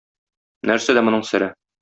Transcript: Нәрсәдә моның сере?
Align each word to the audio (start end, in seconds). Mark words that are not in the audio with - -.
Нәрсәдә 0.71 1.05
моның 1.09 1.29
сере? 1.35 1.53